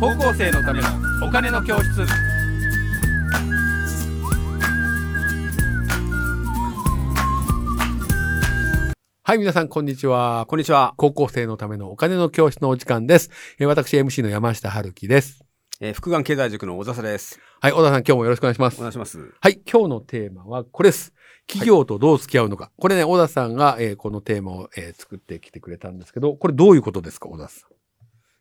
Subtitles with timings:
[0.00, 0.88] 高校生のための
[1.26, 2.04] お金の教室
[9.22, 10.46] はい、皆さん、こんにちは。
[10.48, 13.30] こんにちは、高校生のためのお金の教室のお時間です。
[13.58, 15.44] えー私、MC の山下春樹です。
[15.80, 18.78] えー、福眼経済塾の小笹ですはい、小田さん、今日もよろしくお願いします。
[18.78, 21.14] お願いしますはい、今日のテーマはこれです。
[21.46, 22.70] 企業とどう付き合うのか。
[22.76, 27.73] これね、小田さんが、えーこのテーマを、えー作ってきてくれたんですけど、これどういうことですか、小田さん。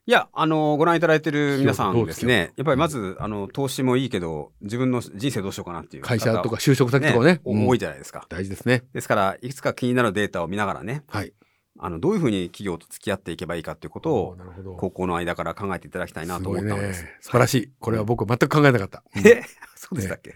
[0.05, 7.39] いやあのーご覧いただいてる皆さんですねやっぱりまずあの投資もいいけど自分の人生どうしようかなっていう会社とか方就職先とかね。
[7.45, 8.83] おうん多いじゃないですか大事ですね。
[8.93, 11.33] ですからいくつか気になるデータを見ながらねはい。
[11.79, 14.37] あのどういうふうに企業と付き合っていけばいいかということを。
[14.77, 17.05] 高校の間から考えていただきたいなと思ったのです。
[17.21, 17.71] 素晴らしい。
[17.79, 19.03] これは僕は全く考えなかった。
[19.15, 19.41] うんえ？
[19.75, 20.35] そうでしたっけ、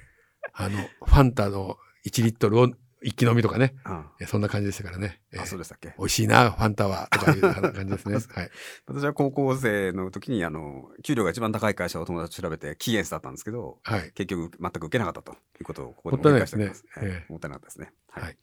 [0.54, 2.70] あの、ファンタの1リットルを
[3.04, 3.76] 一気飲みとかね。
[3.86, 5.22] うんえそんな感じでしたからね。
[5.32, 5.94] えーあそうでしたっけ？
[5.98, 7.08] 美味しいな、ファンタは。
[7.12, 8.16] とかいう感じですね。
[8.34, 8.52] はい。
[8.88, 14.12] 私は高校生の時にあの給料が一番高い会社を友達と調べてキーエンスだったんですけどはい。
[14.14, 17.92] 結局全く受けなかったということをここでもったいないですねもったいなかったですね。
[18.10, 18.38] はいはい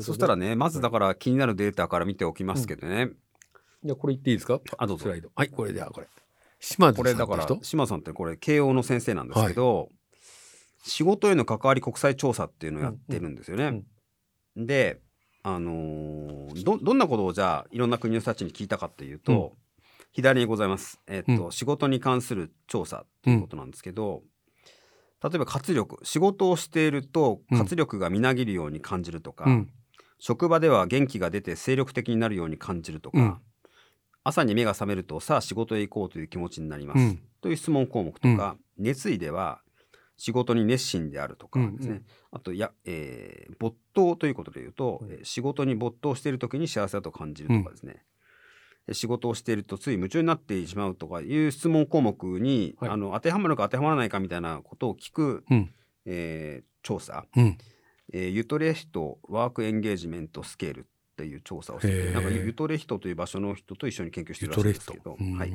[0.00, 3.10] そしたらねまずだから気になるデータから見ておきますけどね、
[3.84, 4.58] じゃあこれ言っていいですか？
[4.78, 5.30] あどうぞスライド。
[5.36, 6.08] はい、これじゃあこれ。
[6.58, 9.90] 島津さんこれだから島さんってこれ慶応の先生なんですけど、
[10.86, 13.82] 仕事への関わり国際調査っていうのをやってるんですよね。
[14.56, 15.00] で
[15.42, 19.56] あのーどどんなことをじゃあいろんな国の人たちに聞いたかっていうと、
[20.12, 24.22] 左にございます、えっとう仕事に関する調査っていうことなんですけど、
[25.22, 27.58] 例えば活力仕事をしているとうん。
[27.58, 29.70] 活力がみなぎるように感じるとか、うん。
[30.18, 33.36] 職場では元気が出て精力的になるように感じるとか、うん。
[34.22, 37.22] 朝に目が覚めるとさあ仕事へ行こうという気持ちになります、うん。
[37.40, 39.60] という質問項目とか、熱意では
[40.16, 41.90] 仕事に熱心であるとかですね、うん。
[41.92, 48.04] うんあとや、えー没頭ということで言うと、うんえー仕事に没頭している時に幸せだと感じるとかですね、
[48.88, 52.90] えー仕事をしているとつい夢中になってしまうとかいう質問項目に、はい。
[52.90, 55.70] あの当てはまるか当てはまらないかみたいなことを聞く、うん。
[56.06, 57.56] えー調査、うん。
[58.12, 60.84] えーユトレヒトワークエンゲージメントスケールっ
[61.16, 65.16] ていう調査をしてなんかユトレヒトという場所の人と一緒に研究してユるらしいんですけど、。
[65.18, 65.52] うんはい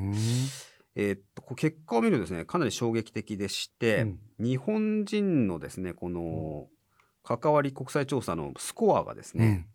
[0.96, 6.66] えー、っと結果を見るとですねかなり衝撃的でして、うん、日本人のですねこの
[7.22, 9.66] 関わり国際調査のスコアがですね、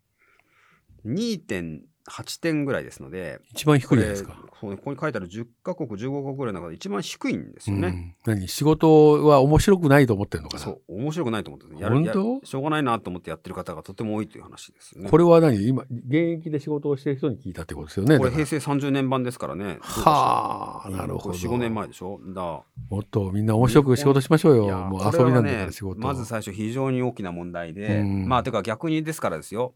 [1.05, 4.37] うん、2.2 8点ぐらいですので一番低いですか。
[4.61, 10.63] ここに書いてある10か国15国ぐらいの中で一番低いんですよね、うん、何仕事は面白くないと思ってるのかな？
[10.63, 12.45] そう面白くないと思ってやる本当？
[12.45, 15.09] しょうがないなと思ってやってる方がとても多いという話ですよね。
[15.09, 18.17] これは何今現役で仕事をしてる人に聞いたってことですよね？
[18.17, 19.77] これ平成30年版ですからね。
[19.81, 21.35] はあなるほど。
[21.35, 22.19] 45年前でしょ？
[22.33, 22.41] だ。
[22.41, 22.65] も
[22.99, 29.73] っとみんな面白く仕事しましょうよもう遊びなんだから仕事、ね、まず最初非常に大きな問題で、うん、まあていうか逆にですからですよ。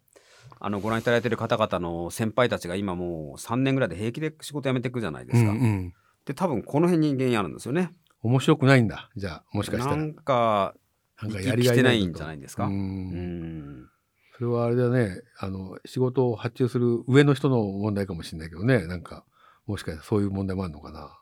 [0.60, 5.52] あのご覧いただいている方々の先輩たちが今もう3年ぐらいで平気で仕事辞めていくじゃないですか。
[5.52, 5.94] うんうん。
[6.26, 7.92] で多分この辺に原因あるんですよね。
[8.22, 9.10] 面白くないんだ。
[9.16, 9.96] じゃあ、もしかしたら。
[9.96, 10.74] なんか
[11.22, 12.66] なんか生き生きしてないんとじゃないんですか。
[12.66, 13.90] ううんん
[14.38, 19.26] それはあれだね、あの、仕事を発注する上の人の問題かもしれないけどね、なんか、
[19.68, 21.20] もしかしたらそういう問題もあるのかな。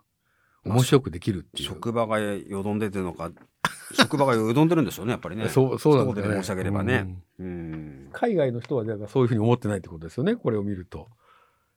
[0.65, 1.69] 面白くできるっていう。
[1.69, 3.31] 職場がよどんでてるのか
[3.93, 5.47] 職場がよどんでるんでしょうねやっぱりね。
[5.49, 6.35] そう、そうなんだよね。
[6.41, 7.21] 申し上げればね。
[7.39, 11.07] うんうん海外の人は、だからそういうふうに思ってないってことですよね、これを見ると。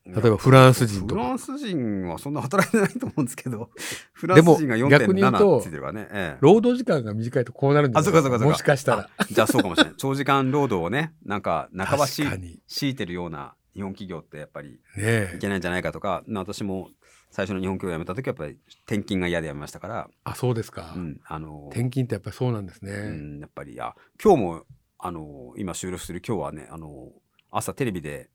[0.06, 3.70] 例えばフランス人とかフランス人はそんな働いてないと思うんですけど、
[4.12, 6.08] フランス人が逆に言うと4.7ついてるからね。
[6.10, 8.52] ええ労働時間が短いとこうなるんじゃあ、ないそうかそうかそうか。
[8.52, 9.10] もしかしたら。
[9.18, 9.24] あ。
[9.30, 9.94] じゃあそうかもしれない。
[9.98, 12.24] 長時間労働をね、なんか半ばし。
[12.66, 15.38] 強いてるような日本企業ってやっぱりねいえ。
[15.38, 16.88] けないんじゃないかとか、な私も
[17.30, 20.92] 最初の日本企業を辞めた時はやっぱり転勤が嫌で辞めましたから、あ、そうですか。
[20.96, 23.10] うん、あの、転勤ってやっぱりそうなんですうね。
[23.16, 24.64] ん、やっぱり、あ、今日も、
[24.98, 27.12] あの、今収録してる今日はね、あの、
[27.50, 28.30] 朝テレビで、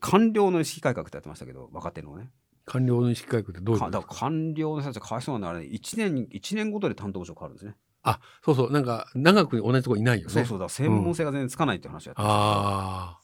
[0.00, 2.30] 官僚の意識改革ってやってましたけど、若手のね。
[2.64, 4.14] 官僚の意識改革ってどういうことですか？
[4.14, 7.76] 官僚の人たちがかわいそうなんであれ、1年に、一年ごとで担当部署変わるんですね。
[8.02, 8.72] あ、そうそう。
[8.72, 10.32] なんか、長く同じとこいないよね。
[10.32, 13.20] そうそうだ、専門性が全然つかないっていう話をやってましたけどあ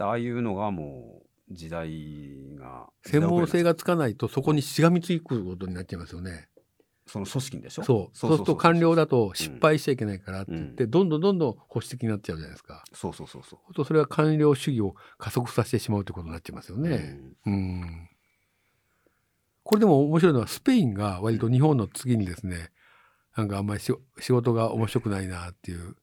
[0.00, 0.04] あ。
[0.06, 2.88] ああいうのがもう、時代が。
[3.04, 3.72] 専門性が。
[3.72, 6.48] がつかないと、そこにしがみつくことになっちゃいますよね。
[7.06, 7.84] その組織にでしょ？
[7.84, 8.16] そう。
[8.16, 12.82] そうすると官僚だと失敗しちゃいけないからって言って、うどんどんどんどん保守的になっちゃうじゃないですか。
[12.94, 13.74] そうそうそうそう。
[13.74, 17.20] とそれは官僚主義を加速させてしまうということになっちゃいますよね。
[17.44, 18.08] うん。
[19.62, 22.70] これでも面白いのは、スペインが割と日本の次にですね、
[23.36, 25.96] なんかあんまりし仕事が面白くないなっていう、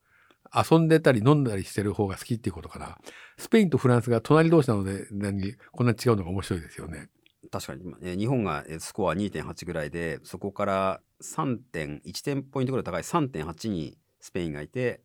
[0.53, 2.98] 遊んでたり飲んだりしてる方が好きっていうことかな。
[3.38, 7.09] スペインとフランスが隣同士なので、何こんな違うのが面白いですよね。
[7.51, 15.01] 確かに、えー日本がえースコア2.8ぐらいでそこから3.1点ポイントぐらい高い3.8にスペインがいて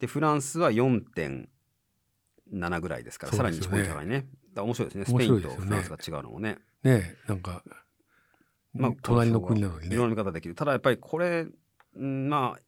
[0.00, 7.62] でフランスは4.7ぐらいですからさらに1そうですよねポイント高いねだ面白いですねスペインとフランスが違うのもねねえ、なんか、
[8.72, 9.94] まあ、隣の国なのにね。
[9.94, 10.54] いろんな見方できる。
[10.54, 11.46] ただやっぱりこれ、
[11.98, 12.60] んまあ、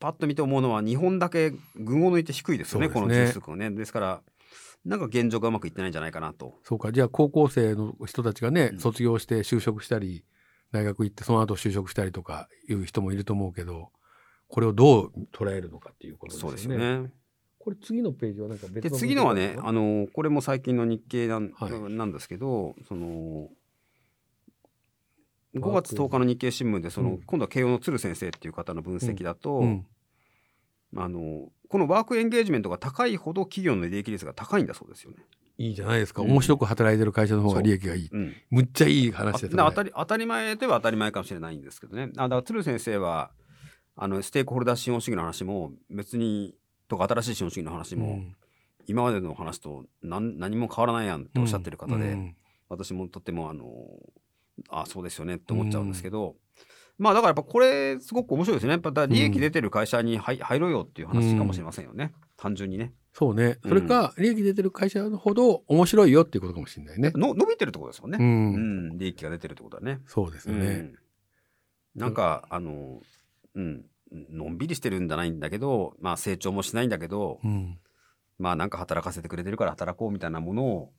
[0.00, 3.70] パッと見て思うのは日本だけ群を抜いて低いですよね、ねこの重数区ね。
[3.70, 4.22] ですから、
[4.84, 6.54] なんか現状がうまくいってないんじゃないかなと。
[6.64, 6.90] そうか。
[6.90, 10.24] じゃあ高校生の人たちがね、うん卒業して就職したり、
[10.72, 13.90] 大学行ってその後就職したりとかいう人もいると思うけど、
[14.48, 16.56] これをどう捉えるのかっていうことですよね。
[16.56, 17.12] そうですよね。
[17.58, 23.48] これ次のページはなんか別での次のはねあのこれも最近の日経なん,、はいなんですけどその
[25.54, 29.86] 5ワーク月10日の日経新聞でその、うん今度は慶応の鶴先生っていう方の分析だと、うん。
[30.96, 35.18] あのこのワークエンゲージメントが高いほど企業の利益率が高いんだそうですよね。
[35.56, 36.22] いいじゃないですか。
[36.22, 38.08] うん面白く働いてる会社の方が利益がいい。
[38.10, 39.62] うん、むっちゃいい話ですね。
[39.62, 42.10] あ当たり当たり前では当たり前かもしれないんですけどね。
[42.16, 43.30] あだから鶴先生は
[43.94, 46.56] あのステークホルダー資本主義の話も別に
[46.88, 48.36] とか新しい資本主義の話も、うん
[48.86, 52.36] 今までの話と何何も変わらないやんっておっしゃってる方で、うん
[52.68, 53.66] 私もとってもあの
[54.68, 56.36] あそうですよねって思っちゃうんですけど、
[56.98, 58.72] まあだからやっぱこれすごく面白いですね。
[58.72, 62.92] やっぱだ利益出てる会社に入入ろうよっていう話かもしれませんよね、単純にね。
[63.12, 63.58] そうね。
[63.66, 67.10] それか、利益出てる会社ほど面白いよっていうことかもしれないね。
[67.16, 68.88] の伸びてるってことですもんね、ううん。
[68.90, 68.98] ん。
[68.98, 70.00] 利益が出てるってことはね。
[70.06, 70.66] そうですよね。
[70.66, 70.98] うん。
[71.96, 73.00] なんかあの
[73.54, 73.84] うん。
[74.12, 77.78] のんびりしてるんじゃないんだけどまあ成長もしないんだけど、うん。
[78.38, 80.92] まあなんか働かせてくれてるから働こうみたいなものを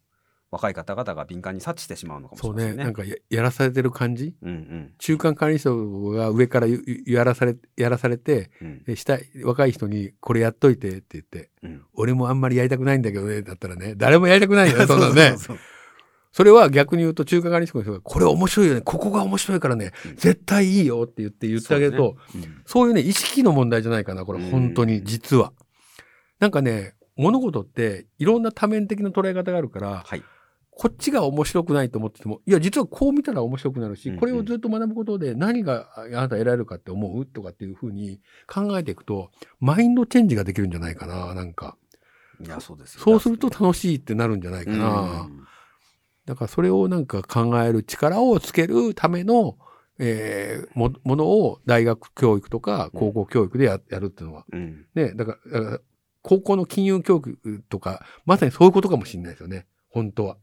[0.51, 2.63] 若い方々が敏感に察知してしまうのかもしそうね。
[2.63, 2.83] れませんね。
[2.83, 4.35] なんかややらされてる感じ？
[4.41, 4.93] うんうん。
[4.97, 6.67] 中間管理層が上から
[7.05, 8.83] やらされ、やらされて、うん。
[8.83, 11.81] で下、若い人にこれやっといてって言って、うん。
[11.93, 15.29] 俺もあんまりやりたくないんだけどね、だったらね、誰もやりたくないよね、 そんなのね。
[15.29, 15.57] そうそう。
[16.33, 20.15] それは逆に言うと中華管理職の人が、これ面白いよね、ここが面白いからね、うん。
[20.15, 22.17] 絶対いいよって言って言ってあげると、
[22.65, 25.53] そういうね、意識の問題じゃないかな、これ、本当に、うん実は。
[26.39, 30.23] なんかね、物事っていろんな多面的な捉え方があるから、はい。
[30.73, 41.77] こっちが面白くないと思ってても、いや、実はこう見たら面白くなるし、うんうんこれをずっと学ぶことで何があなた得られるかって思うとかっていうふうに考えていくと、マインドチェンジができるんじゃないかな、なんか。
[42.43, 45.29] いや、そうですよそうすると楽しいってなるんじゃないかな。
[46.25, 49.57] だからそれをなんか考える力をつけるための、
[49.99, 54.45] えーも、ものを大学教育とか高校教育でや,、やるっていうのは。
[54.51, 55.79] うんうんね、だから
[56.21, 59.65] 高校の金融教育とか、まさにそういうことかもしれないですよね。
[59.89, 60.37] 本当は。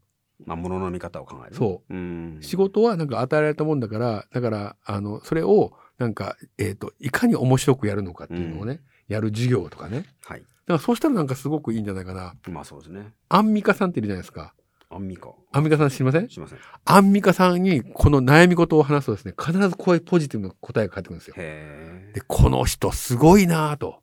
[0.44, 1.56] まあ、ものの見方を考える。。
[1.56, 2.38] そううん。
[2.40, 10.04] 仕事はなんか与えられたもんだから、だから、あの、それを、なんか、えっ、と、いかに面白くやるのかっていうのをね、やる授業とかね。
[10.24, 10.40] はい。
[10.40, 12.34] だからそうしたらなんかすごくいいんじゃないかな。
[12.50, 13.12] まあ、そうですね。
[13.28, 14.54] アンミカさんっているじゃないですか。
[14.90, 15.34] アンミカ。
[15.52, 16.30] アンミカさん知りません？
[16.30, 16.58] しません。
[16.58, 21.34] へアンミカさんにこの悩み事を話すとですね、必ずこういうポジティブな答えが返ってくるんですよ。
[21.38, 22.12] え。
[22.14, 24.00] で、この人すごいなぁと。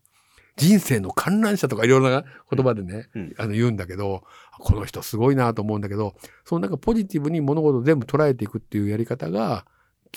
[0.57, 3.36] 人生の観覧車とかいろいろな言葉でね、うん。
[3.38, 4.24] あの言うんだけど、
[4.60, 6.16] この人すごいなぁと思うんだけど、
[6.46, 9.66] そのなんかポジティブに物事を全部捉えていくっていうやり方が、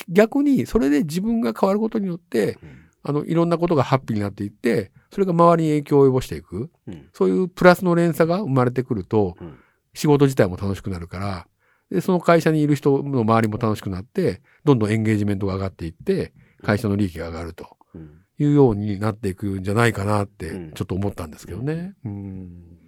[0.09, 2.85] 逆にそれで自分が変わることによって、うん。
[3.03, 6.71] あの、いろんなことがハッピーになっていって、それが周りに影響を及ぼしていく。
[6.87, 7.09] うん。
[7.13, 9.59] そういうプラスの連鎖が生まれてくると、うん。
[9.95, 11.47] 仕事自体も楽しくなるから、
[11.91, 16.33] で、その会社にいる人の周りも楽しくなって、どんどんエンゲージメントが上がっていって、
[16.63, 17.77] 会社の利益が上がると。
[17.95, 21.95] うんいうようになっていくんじゃないかなってうん、ちょっと思ったんですけどね。
[22.05, 22.79] うん。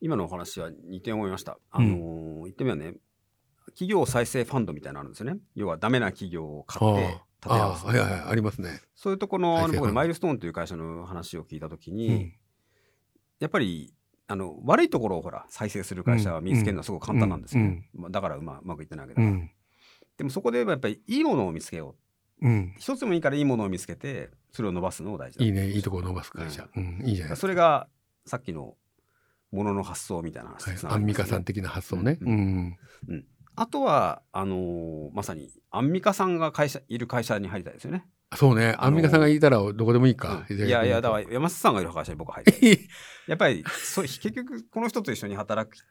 [0.00, 1.58] 今のお話は2点思いました。
[1.70, 2.94] あのー、言ってみればね、
[3.70, 5.38] 企業再生ファンドみたいなのあるんですよね。
[5.54, 7.86] 要はダメな企業を買って立てああ、直す。
[7.86, 8.80] はいはいはい、ありますね。
[8.94, 12.32] そういうところの、僕ねマイルストーンという会社の話を聞いたときに、うん。
[13.40, 13.92] やっぱり、
[14.28, 17.88] あの、悪いところをほら、再生する会社は見つけるのはすごく簡単なんですよね。
[17.94, 19.36] まあだからうまうまくいってないわけだから。
[19.36, 19.50] うん。
[20.16, 22.01] でもそこでやっぱりいいものを見つけよう。
[22.42, 22.74] うん。
[22.78, 25.70] 一つでもいいからいいものを見つけて、それを伸ばすのを大事だいいね。
[25.70, 26.68] いいところ伸ばす会社。
[26.76, 27.02] うん。
[27.04, 27.88] いいじゃないそれが
[28.26, 28.74] さっきの
[29.52, 30.70] ものの発想みたいな話とつか。
[30.70, 32.18] ながりますねアンミカさん的な発想ね。
[32.20, 32.76] ううん。
[33.54, 38.04] あとは、あのーまさにアンミカさんが会社いる会社に入りたいですよね。
[38.34, 38.74] そうね。
[38.78, 40.46] アンミカさんがいたらどこでもいいか。
[40.48, 42.88] うんいやいや、だから山下さんがいる会社に僕は入りたい。
[43.28, 45.82] やっぱりそう結局この人と一緒に働き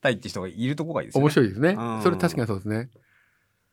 [0.00, 1.24] たいって人がいるとこがいいですよね。
[1.24, 2.02] 面白いですねうん。
[2.02, 2.90] それ確かにそうですね。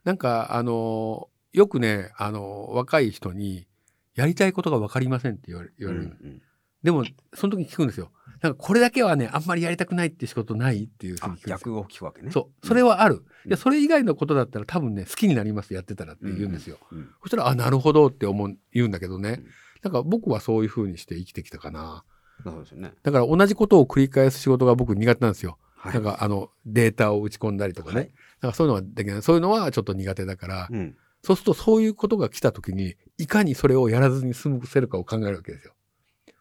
[0.03, 3.67] なんか、あの、よくね、あの、若い人に、
[4.15, 5.75] やりたいことが分かりませんって言われる。
[5.79, 6.41] うんうん
[6.84, 7.05] でも、
[7.36, 8.12] その時に聞くんですよ。
[8.41, 11.38] なんか、これだけはね、あんまりやりたくないって仕事ないっていうふう。
[11.46, 12.31] 逆を聞くわけね。
[12.31, 12.67] そう。
[12.67, 13.17] それはある。
[13.17, 16.77] うんいや、それ以外のことだったら多分ね、好きになります、やってたらって言うんですよ。
[16.91, 19.46] うんそしたら、あ、なるほどって思う、言うんだけどねうん。
[19.84, 22.03] なんか僕はそういうふうにして生きてきたかな。
[22.43, 22.93] そうですよね。
[23.03, 25.60] だから同じことを繰り返す仕事が僕苦手なんですよ。
[25.75, 27.96] はいなんかあのデータを打ち込んだりとかね。
[27.96, 29.22] はいなんかそういうのはできない。
[29.22, 35.73] そういうのはちょっと苦手だから、うんそうするとそういうことが来た時に、いかにそれをやらずに済ませるかを考えるわけですよ。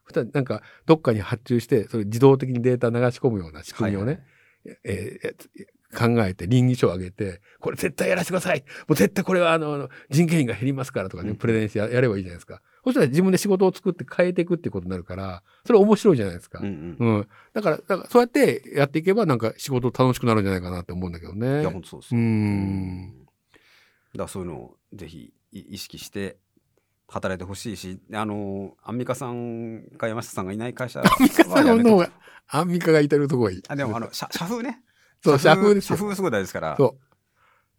[0.04, 4.22] そしたらなんかどっかに発注して、それ自動的にデータ流し込むような仕組みをね、
[4.84, 12.62] えー考えて倫理書を上げて、これ絶対やらせてくださいもう絶対これはあの、人件費が減りますからとかね、プレゼンしてやればいいじゃないですか。
[12.84, 16.60] そしたら自分で仕事を作って変えていくっていうことになるから、それ面白いじゃないですか。
[16.60, 21.60] うん、うんうん、だから、だからそうやってやっていけばなんか仕事楽しくなるんじゃないかなって思うんだけどね。
[21.60, 22.20] いや、本当そうですよ。
[22.20, 23.26] うん。
[24.18, 26.36] だそういうのをぜひ意識して
[27.08, 32.10] 働いてほしいし、あの、アンミカさんか山下さんがいない会社アンミカさんの方が、
[32.48, 33.62] アンミカがいてるとこがいい。
[33.68, 34.80] あ、でもあの、社社風ね。
[35.22, 35.96] そう、社風ですよ。
[35.96, 36.76] 社風すごい大事ですから。
[36.76, 36.96] そ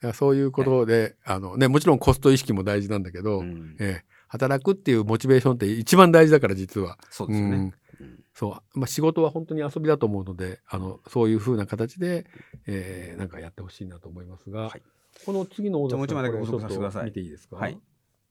[0.03, 0.13] う。
[0.13, 6.97] そういうことで、あのね、もちろんコスト意識も大事なんだけど、うん、えー働くっていうモチベーションって一番大事だから実は。
[7.09, 7.55] そうですよね。
[7.57, 7.73] うん
[8.33, 12.25] そう、まあ、仕事は本当に遊びだと思うのであのそういうふうな形で、
[12.65, 14.81] えー、なんかやってほしいなと思いますが、はい、
[15.25, 17.55] この次のオーダーさんこれちょっと見ていいですか？
[17.57, 17.79] はい、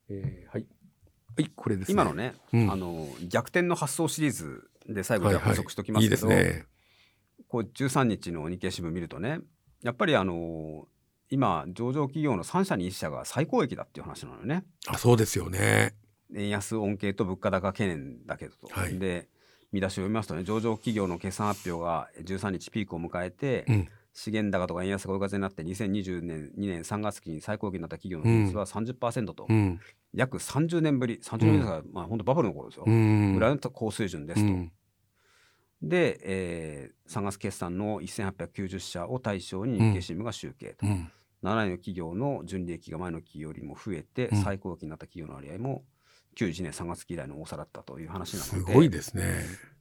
[0.09, 0.67] えー、はい。
[1.37, 6.67] はい、これです、ね、今のね、うん、あの逆転の発想シリーズで最後じゃ補足しておきますけど、はいはい、いいね、
[7.49, 9.39] こう13日の日経新聞見るとね
[9.83, 10.89] やっぱりあの
[11.31, 14.65] 今上場企業の3社に1社が最高益だっていう話なのよね。
[14.89, 15.95] あそうですよね。
[16.35, 18.69] 円安恩恵と物価高懸念だけどと。
[18.69, 19.29] はい、で
[19.73, 29.81] 見出しを読みますとね上場企業の決算発表が13日ピークを迎えて、うん、資源高とか円安が追い風になって2020年2年3月期に最高益になった企業の比率は30%と、うん、
[30.13, 34.71] 約30年ぶり30年ぶりですから、うん、まあ本当バブルの頃ですよ、うん、ぐらいの高水準ですと。
[35.83, 40.87] で、えー、3月決算の1890社を対象に日経新聞が集計と。
[41.43, 45.85] 7位の企業の純利益が前の期よりも増えて、うん、最高益になった企業の割合も
[46.37, 48.51] 91年3月期以来の多さだったという話なので。
[48.51, 49.25] すごいですね。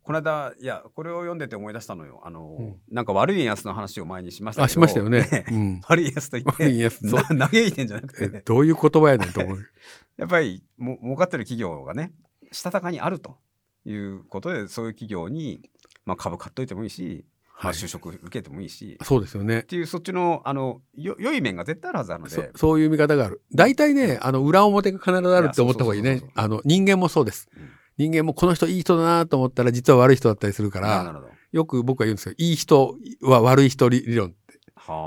[0.10, 2.20] この間いやこれを読んでて思い出したのよ。
[2.24, 4.66] あの、うん、なんか悪い円安の話を前にしましたけど。
[4.66, 9.60] あしましたよね、うん、悪い円安と言って悪い円安嘆いてんじゃなくて、ね、どういう言葉やねんと思う？
[10.18, 12.12] やっぱりも儲かってる企業がね
[12.52, 13.38] したたかにあると
[13.86, 15.70] いうことでそういう企業に、
[16.08, 17.28] まあ、株買っといてもいいし
[17.62, 19.60] まあ、就職受けてもいいし、そうですよね。
[19.60, 22.52] っていうそっちのあのよ良い面が絶対あるはずなので。
[22.56, 23.42] そういう見方がある。
[23.54, 26.24] 大体ねあの裏表が必ずあるって思った方がいいね。
[26.36, 34.38] あの人間もそうです、うん、人間もこの人いい人だなと思ったら実は悪い人だったりするからよく僕は言うんですけどいい人は悪い人理論って。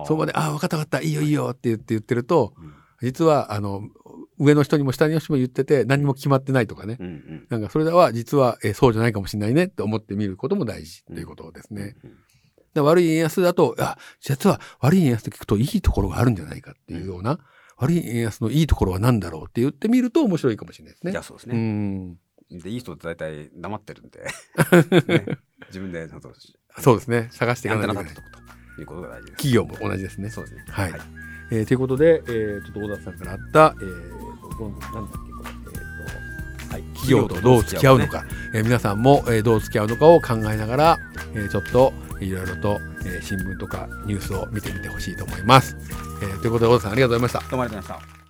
[0.07, 3.83] そこまで「ああ分かった分かったいいよいいよ」って言って言ってると、うん、実はあの
[4.39, 11.97] 上の人にも下の人にも言ってて何も決まってないとかね、うんうん、なんかそれでは実は、えそうじゃないかもしれないねって思ってみることも大事ということですね。
[12.05, 12.17] うんうん。
[12.75, 17.39] で悪い円安だと、あ、実は悪い円安と聞くといいところがあるんじゃないかっていうような、
[17.77, 21.13] 悪い円安のいいところは何だろうって言ってみると面白いかもしれないですね。
[21.13, 21.57] いや、そうですね。
[21.57, 22.19] うん
[22.61, 24.21] で、いい人って大体黙ってるんで、
[25.07, 26.09] ね、自分で
[26.79, 27.29] そうですね。
[27.31, 28.15] 探していかないといけない。
[28.77, 29.31] ということが大事です。
[29.33, 30.31] 企業も同じですね。
[30.31, 30.65] そうですね。
[30.69, 30.93] はい。
[30.93, 31.01] はい、
[31.51, 40.99] えー、ということで、えー、ちょっと小田さんからあった、えー、どんなんだっけ、これ、えーとはい、企業とどう付き合うのか、ねえー、皆さんも、えー、どう付き合うのかを考えながら、
[41.35, 45.77] えー、ちょっと、いろいろと、えー、新聞とかニュースを見てみてほしいと思います。
[46.23, 47.51] えー、ということで、小田さんありがとうございました。
[47.51, 48.22] どうもありがとうございました。